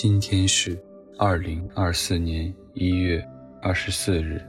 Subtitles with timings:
[0.00, 0.80] 今天是
[1.18, 3.20] 二零二四年一月
[3.60, 4.40] 二十四日，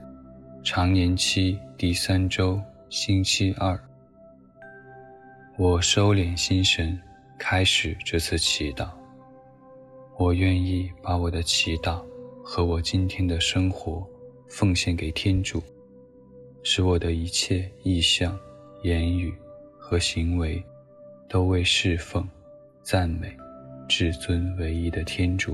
[0.62, 3.76] 常年期第三周，星期二。
[5.58, 6.96] 我收敛心神，
[7.36, 8.90] 开始这次祈祷。
[10.16, 12.00] 我愿意把我的祈祷
[12.44, 14.08] 和我今天的生活
[14.48, 15.60] 奉献给天主，
[16.62, 18.38] 使我的一切意向、
[18.84, 19.34] 言语
[19.76, 20.64] 和行为
[21.28, 22.24] 都为侍奉、
[22.84, 23.36] 赞美。
[23.90, 25.52] 至尊唯一的天主，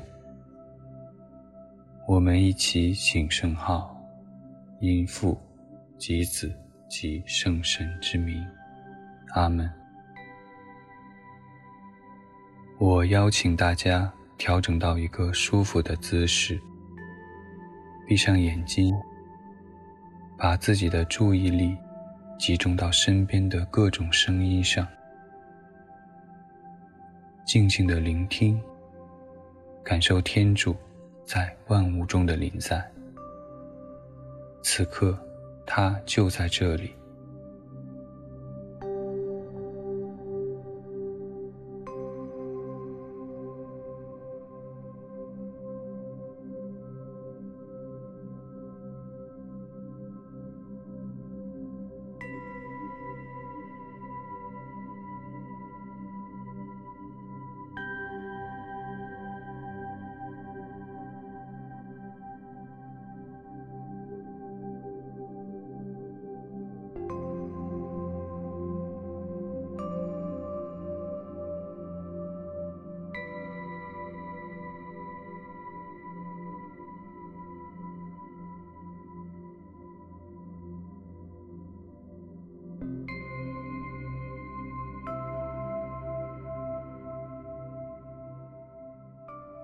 [2.06, 3.98] 我们一起请圣号，
[4.78, 5.40] 因父
[5.96, 6.54] 及子
[6.86, 8.46] 及圣神之名，
[9.32, 9.72] 阿门。
[12.78, 16.60] 我邀请大家调整到一个舒服的姿势，
[18.06, 18.94] 闭上眼睛，
[20.36, 21.74] 把自己的注意力
[22.38, 24.86] 集中到身边的各种声音上。
[27.46, 28.60] 静静的聆听，
[29.84, 30.74] 感受天主
[31.24, 32.84] 在万物中的临在。
[34.64, 35.16] 此刻，
[35.64, 36.92] 他就在这里。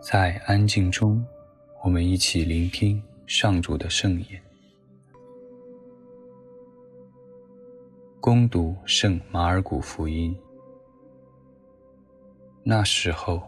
[0.02, 1.24] 在安静中，
[1.84, 4.42] 我们一起聆听上主的圣言。
[8.20, 10.36] 恭读圣马尔谷福音。
[12.64, 13.40] 那时候，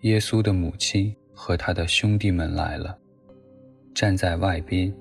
[0.00, 2.98] 耶稣的母亲和他的兄弟们来了，
[3.94, 4.92] 站在外边，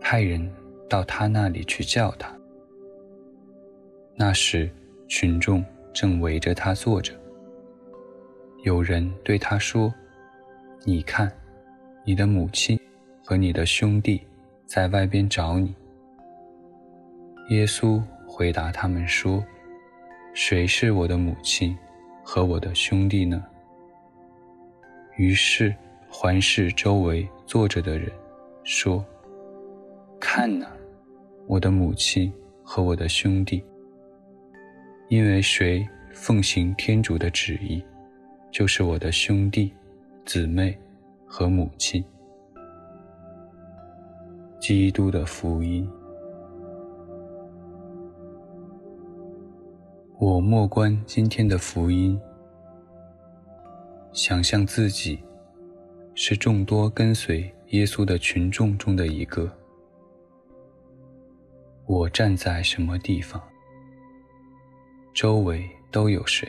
[0.00, 0.52] 派人
[0.90, 2.36] 到他那里去叫他。
[4.16, 4.68] 那时，
[5.06, 5.64] 群众
[5.94, 7.14] 正围着他坐着。
[8.64, 9.94] 有人对他说。
[10.84, 11.30] 你看，
[12.04, 12.78] 你的母亲
[13.24, 14.22] 和你的兄弟
[14.64, 15.74] 在外边找你。
[17.50, 19.44] 耶稣回答他们说
[20.34, 21.76] ：“谁是我的母亲
[22.22, 23.44] 和我的兄弟呢？”
[25.18, 25.74] 于是
[26.08, 28.10] 环视周围坐着的人，
[28.62, 29.04] 说
[30.20, 30.70] ：“看哪，
[31.46, 33.62] 我的母亲和我的兄弟。
[35.08, 37.82] 因为谁奉行天主的旨意，
[38.50, 39.72] 就是我的兄弟。”
[40.28, 40.78] 姊妹
[41.26, 42.04] 和母亲，
[44.60, 45.90] 基督的福音。
[50.18, 52.20] 我默观今天的福音，
[54.12, 55.18] 想象自己
[56.14, 59.50] 是众多跟随耶稣的群众中的一个。
[61.86, 63.42] 我站在什么地方？
[65.14, 66.46] 周围都有谁？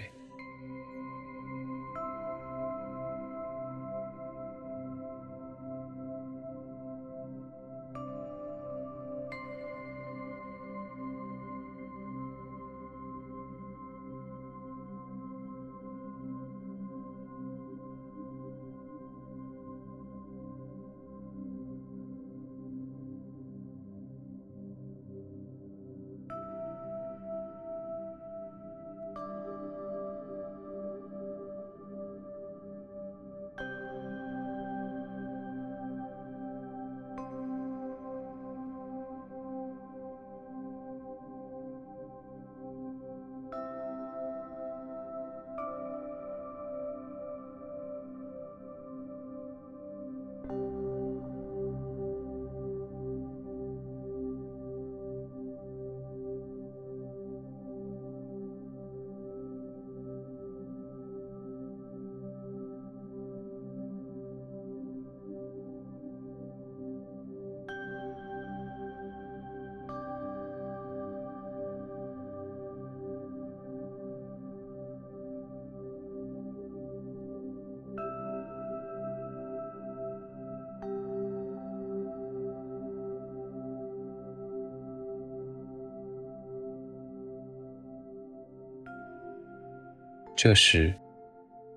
[90.41, 90.93] 这时，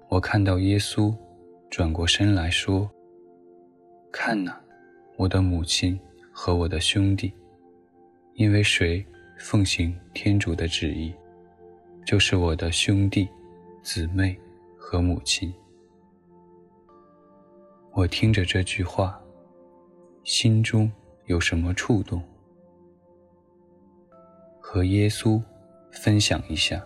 [0.09, 1.13] 我看到耶稣
[1.69, 2.89] 转过身来说
[4.13, 4.57] ：“看哪，
[5.17, 5.99] 我的母亲
[6.31, 7.35] 和我的兄弟，
[8.35, 9.05] 因为谁
[9.37, 11.13] 奉行天主的旨意，
[12.07, 13.29] 就是我的兄弟、
[13.83, 14.39] 姊妹
[14.79, 15.53] 和母亲。”
[17.91, 19.21] 我听着这句话，
[20.23, 20.89] 心中
[21.27, 22.23] 有什么触动？
[24.61, 25.43] 和耶稣
[25.91, 26.81] 分享一下。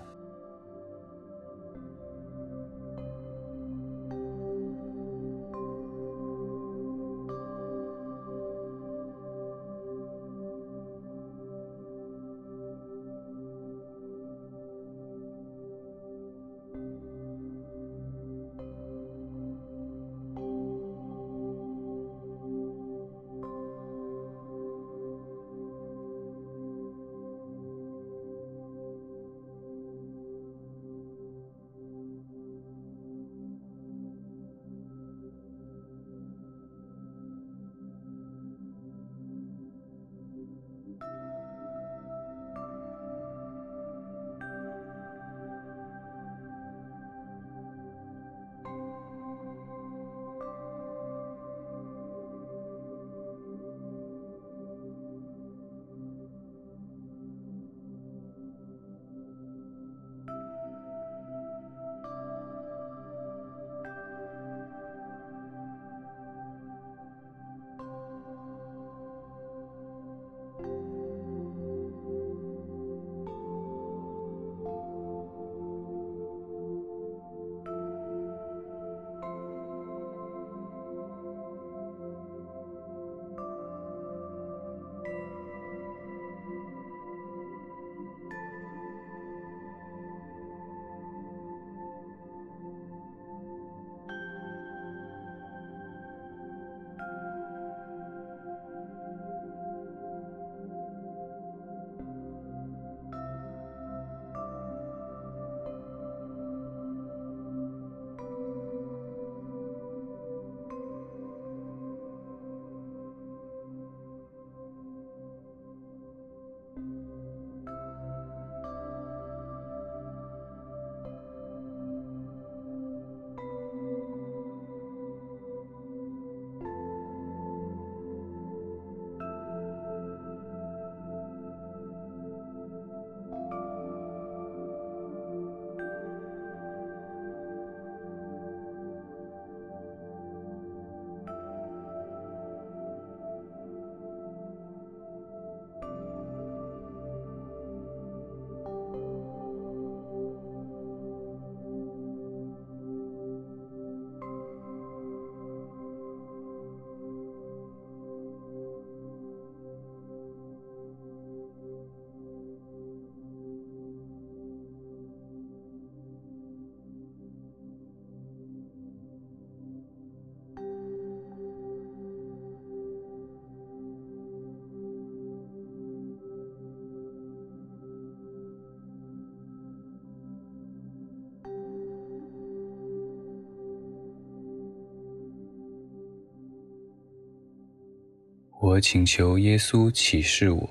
[188.77, 190.71] 我请求耶稣启示我，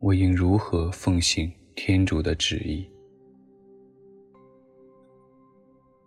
[0.00, 2.86] 我应如何奉行天主的旨意？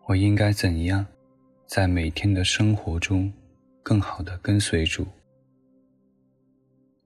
[0.07, 1.03] 我应该怎样
[1.65, 3.33] 在每天的生活中
[3.81, 5.03] 更好地跟随主？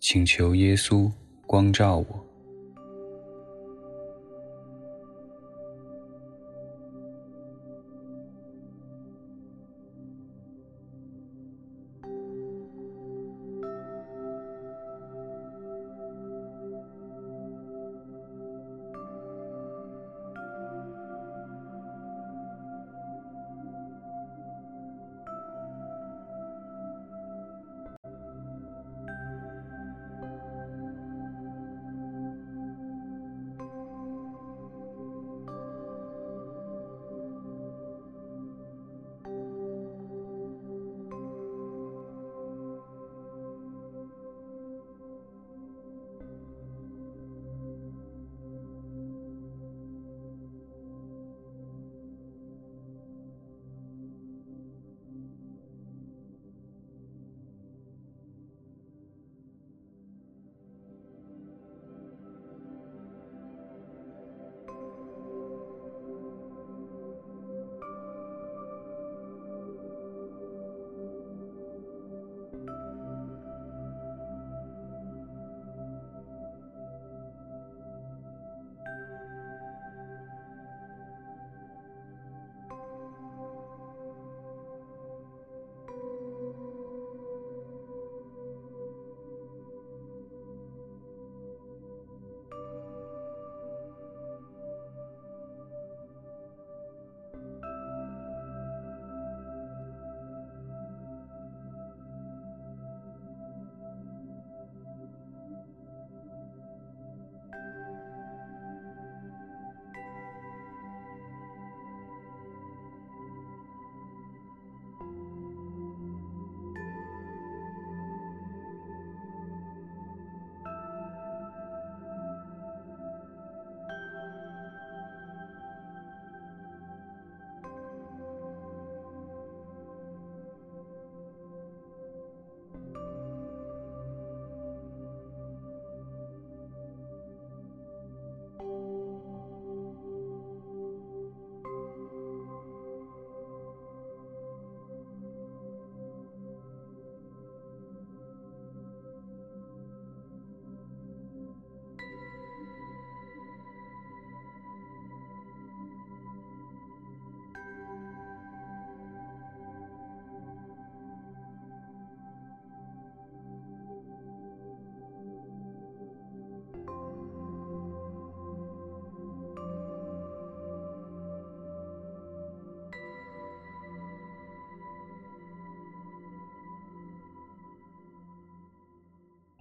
[0.01, 1.09] 请求耶稣
[1.45, 2.26] 光照我。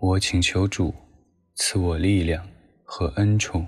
[0.07, 0.95] 我请求主
[1.57, 2.49] 赐我力量
[2.85, 3.67] 和恩宠，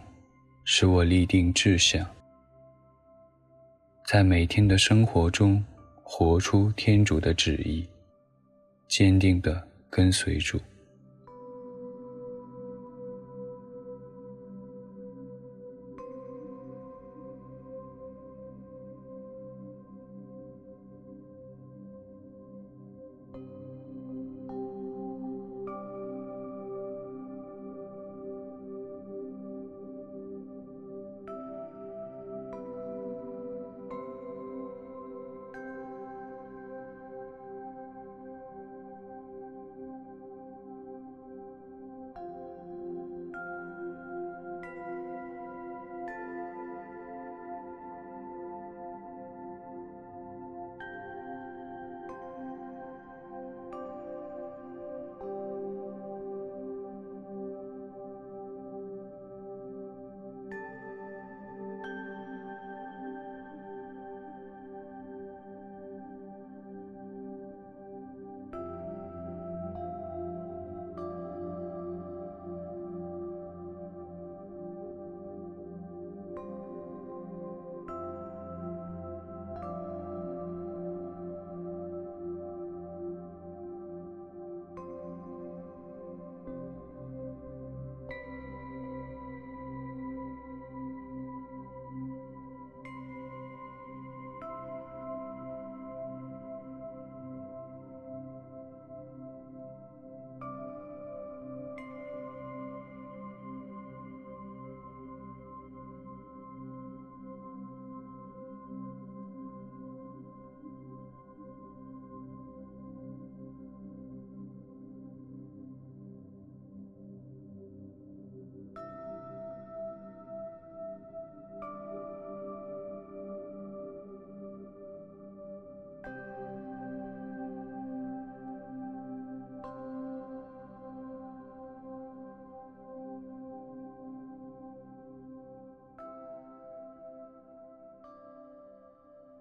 [0.65, 2.07] 使我立定志向，
[4.07, 5.65] 在每天的生活中
[6.05, 7.85] 活出天主的旨意，
[8.87, 10.61] 坚定地跟随主。